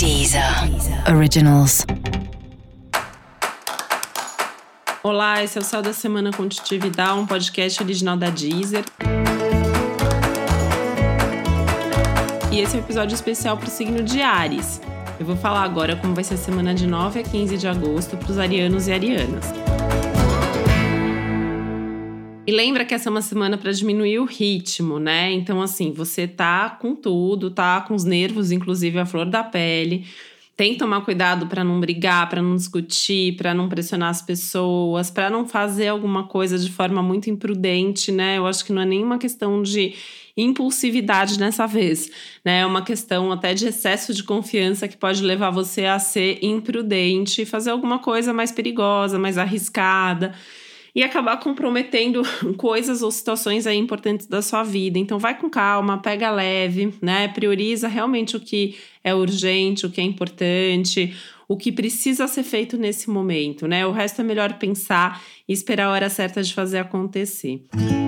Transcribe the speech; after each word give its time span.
Deezer 0.00 0.42
Originals. 1.14 1.84
Olá, 5.02 5.44
esse 5.44 5.58
é 5.58 5.60
o 5.60 5.64
Céu 5.64 5.82
da 5.82 5.92
Semana 5.92 6.30
Contitividade, 6.32 7.18
um 7.18 7.26
podcast 7.26 7.82
original 7.82 8.16
da 8.16 8.30
Deezer. 8.30 8.82
E 12.50 12.60
esse 12.60 12.74
é 12.74 12.80
um 12.80 12.82
episódio 12.82 13.14
especial 13.14 13.58
para 13.58 13.68
o 13.68 13.70
signo 13.70 14.02
de 14.02 14.22
Ares. 14.22 14.80
Eu 15.18 15.26
vou 15.26 15.36
falar 15.36 15.64
agora 15.64 15.94
como 15.94 16.14
vai 16.14 16.24
ser 16.24 16.32
a 16.32 16.38
semana 16.38 16.74
de 16.74 16.86
9 16.86 17.20
a 17.20 17.22
15 17.22 17.58
de 17.58 17.68
agosto 17.68 18.16
para 18.16 18.30
os 18.30 18.38
arianos 18.38 18.88
e 18.88 18.92
arianas. 18.94 19.44
E 22.50 22.52
lembra 22.52 22.84
que 22.84 22.92
essa 22.92 23.08
é 23.08 23.12
uma 23.12 23.22
semana 23.22 23.56
para 23.56 23.70
diminuir 23.70 24.18
o 24.18 24.24
ritmo, 24.24 24.98
né? 24.98 25.30
Então, 25.30 25.62
assim, 25.62 25.92
você 25.92 26.26
tá 26.26 26.68
com 26.68 26.96
tudo, 26.96 27.48
tá 27.48 27.80
com 27.80 27.94
os 27.94 28.02
nervos, 28.02 28.50
inclusive 28.50 28.98
a 28.98 29.06
flor 29.06 29.24
da 29.24 29.44
pele. 29.44 30.04
Tem 30.56 30.72
que 30.72 30.80
tomar 30.80 31.02
cuidado 31.02 31.46
para 31.46 31.62
não 31.62 31.78
brigar, 31.78 32.28
para 32.28 32.42
não 32.42 32.56
discutir, 32.56 33.36
para 33.36 33.54
não 33.54 33.68
pressionar 33.68 34.08
as 34.08 34.20
pessoas, 34.20 35.12
para 35.12 35.30
não 35.30 35.46
fazer 35.46 35.86
alguma 35.86 36.24
coisa 36.24 36.58
de 36.58 36.68
forma 36.72 37.00
muito 37.00 37.30
imprudente, 37.30 38.10
né? 38.10 38.38
Eu 38.38 38.48
acho 38.48 38.64
que 38.64 38.72
não 38.72 38.82
é 38.82 38.84
nenhuma 38.84 39.16
questão 39.16 39.62
de 39.62 39.94
impulsividade 40.36 41.38
nessa 41.38 41.68
vez, 41.68 42.10
né? 42.44 42.62
É 42.62 42.66
uma 42.66 42.82
questão 42.82 43.30
até 43.30 43.54
de 43.54 43.68
excesso 43.68 44.12
de 44.12 44.24
confiança 44.24 44.88
que 44.88 44.96
pode 44.96 45.22
levar 45.22 45.50
você 45.50 45.84
a 45.84 46.00
ser 46.00 46.40
imprudente, 46.42 47.46
fazer 47.46 47.70
alguma 47.70 48.00
coisa 48.00 48.32
mais 48.32 48.50
perigosa, 48.50 49.20
mais 49.20 49.38
arriscada 49.38 50.34
e 50.94 51.02
acabar 51.02 51.38
comprometendo 51.38 52.22
coisas 52.56 53.02
ou 53.02 53.10
situações 53.10 53.66
aí 53.66 53.76
importantes 53.76 54.26
da 54.26 54.42
sua 54.42 54.62
vida. 54.62 54.98
Então 54.98 55.18
vai 55.18 55.38
com 55.38 55.48
calma, 55.48 55.98
pega 55.98 56.30
leve, 56.30 56.94
né? 57.00 57.28
Prioriza 57.28 57.88
realmente 57.88 58.36
o 58.36 58.40
que 58.40 58.76
é 59.02 59.14
urgente, 59.14 59.86
o 59.86 59.90
que 59.90 60.00
é 60.00 60.04
importante, 60.04 61.14
o 61.48 61.56
que 61.56 61.72
precisa 61.72 62.26
ser 62.28 62.42
feito 62.42 62.76
nesse 62.76 63.10
momento, 63.10 63.66
né? 63.66 63.86
O 63.86 63.92
resto 63.92 64.20
é 64.20 64.24
melhor 64.24 64.54
pensar 64.54 65.22
e 65.48 65.52
esperar 65.52 65.86
a 65.86 65.90
hora 65.90 66.10
certa 66.10 66.42
de 66.42 66.52
fazer 66.54 66.78
acontecer. 66.78 67.64
Música 67.74 67.99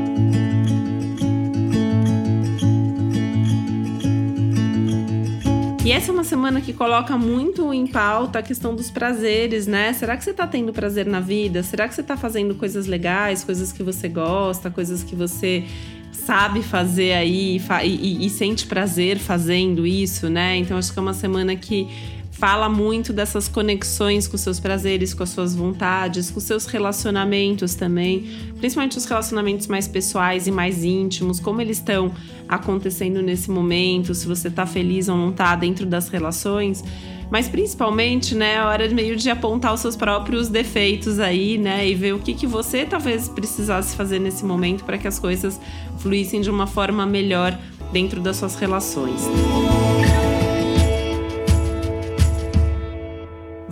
E 5.85 5.91
essa 5.91 6.13
é 6.13 6.15
uma 6.15 6.23
semana 6.23 6.61
que 6.61 6.73
coloca 6.73 7.19
muito 7.19 7.75
em 7.75 7.89
pauta 7.89 8.39
a 8.39 8.43
questão 8.43 8.73
dos 8.73 8.89
prazeres, 8.89 9.67
né? 9.67 9.93
Será 9.93 10.17
que 10.17 10.23
você 10.23 10.33
tá 10.33 10.47
tendo 10.47 10.73
prazer 10.73 11.07
na 11.07 11.19
vida? 11.19 11.61
Será 11.65 11.89
que 11.89 11.95
você 11.95 12.05
tá 12.05 12.17
fazendo 12.17 12.55
coisas 12.55 12.87
legais, 12.87 13.43
coisas 13.43 13.73
que 13.73 13.83
você 13.83 14.09
gosta, 14.09 14.71
coisas 14.71 15.03
que 15.03 15.17
você 15.17 15.65
sabe 16.13 16.63
fazer 16.63 17.15
aí 17.15 17.57
e, 17.57 17.89
e, 17.89 18.27
e 18.27 18.31
sente 18.31 18.65
prazer 18.65 19.19
fazendo 19.19 19.85
isso, 19.85 20.31
né? 20.31 20.57
Então 20.57 20.79
acho 20.79 20.93
que 20.93 20.99
é 21.01 21.03
uma 21.03 21.15
semana 21.15 21.57
que 21.57 21.89
fala 22.33 22.69
muito 22.69 23.13
dessas 23.13 23.47
conexões 23.47 24.27
com 24.27 24.37
seus 24.37 24.59
prazeres, 24.59 25.15
com 25.15 25.23
as 25.23 25.29
suas 25.29 25.55
vontades, 25.55 26.31
com 26.31 26.41
seus 26.41 26.67
relacionamentos 26.67 27.75
também, 27.75 28.27
principalmente 28.59 28.97
os 28.97 29.05
relacionamentos 29.05 29.67
mais 29.67 29.87
pessoais 29.87 30.47
e 30.47 30.51
mais 30.51 30.83
íntimos, 30.83 31.39
como 31.39 31.61
eles 31.61 31.77
estão 31.77 32.11
acontecendo 32.49 33.23
nesse 33.23 33.51
momento, 33.51 34.15
se 34.15 34.27
você 34.27 34.51
tá 34.51 34.67
feliz 34.67 35.09
ou 35.09 35.17
não 35.17 35.31
tá 35.31 35.55
dentro 35.55 35.87
das 35.87 36.09
relações. 36.09 36.83
Mas 37.31 37.49
principalmente, 37.49 38.35
né, 38.35 38.59
a 38.59 38.69
hora 38.69 38.89
meio 38.89 39.15
de 39.15 39.31
apontar 39.31 39.73
os 39.73 39.81
seus 39.81 39.97
próprios 39.97 40.49
defeitos 40.49 41.19
aí, 41.19 41.57
né, 41.57 41.89
e 41.89 41.95
ver 41.95 42.15
o 42.15 42.19
que, 42.19 42.35
que 42.35 42.47
você 42.47 42.85
talvez 42.85 43.29
precisasse 43.29 43.95
fazer 43.95 44.19
nesse 44.19 44.45
momento 44.45 44.85
para 44.85 44.99
que 44.99 45.07
as 45.07 45.19
coisas 45.19 45.61
fluíssem 45.99 46.41
de 46.41 46.51
uma 46.51 46.67
forma 46.67 47.07
melhor 47.07 47.59
dentro 47.91 48.21
das 48.21 48.37
suas 48.37 48.55
relações. 48.57 49.23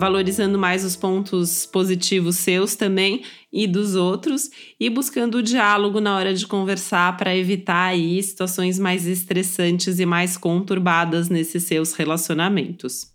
Valorizando 0.01 0.57
mais 0.57 0.83
os 0.83 0.95
pontos 0.95 1.63
positivos 1.67 2.37
seus 2.37 2.73
também 2.73 3.21
e 3.53 3.67
dos 3.67 3.93
outros 3.93 4.49
e 4.79 4.89
buscando 4.89 5.35
o 5.35 5.43
diálogo 5.43 6.01
na 6.01 6.15
hora 6.15 6.33
de 6.33 6.47
conversar 6.47 7.15
para 7.17 7.37
evitar 7.37 7.89
aí 7.89 8.21
situações 8.23 8.79
mais 8.79 9.05
estressantes 9.05 9.99
e 9.99 10.05
mais 10.07 10.37
conturbadas 10.37 11.29
nesses 11.29 11.65
seus 11.65 11.93
relacionamentos. 11.93 13.11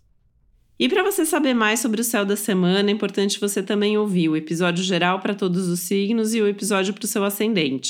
E 0.79 0.87
para 0.87 1.03
você 1.03 1.25
saber 1.25 1.53
mais 1.53 1.81
sobre 1.81 1.99
o 1.99 2.05
céu 2.05 2.23
da 2.23 2.37
semana, 2.37 2.89
é 2.89 2.93
importante 2.93 3.37
você 3.37 3.61
também 3.61 3.97
ouvir 3.97 4.29
o 4.29 4.37
episódio 4.37 4.81
geral 4.81 5.19
para 5.19 5.35
todos 5.35 5.67
os 5.67 5.81
signos 5.81 6.33
e 6.33 6.41
o 6.41 6.47
episódio 6.47 6.93
para 6.93 7.03
o 7.03 7.07
seu 7.07 7.25
ascendente. 7.25 7.89